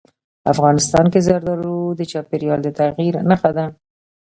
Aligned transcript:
افغانستان 0.53 1.05
کې 1.13 1.19
زردالو 1.27 1.75
د 1.99 2.01
چاپېریال 2.11 2.59
د 2.63 2.67
تغیر 2.79 3.13
نښه 3.29 3.51
ده. 3.57 3.65